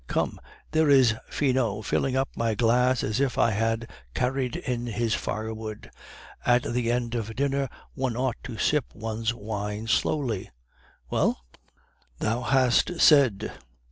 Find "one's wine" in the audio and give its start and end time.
8.95-9.85